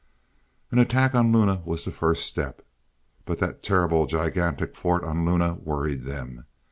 [0.71, 2.65] An attack on Luna was the first step.
[3.23, 6.45] But that terrible, gigantic fort on Luna worried them.